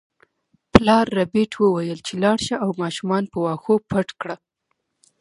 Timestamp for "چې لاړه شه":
2.07-2.55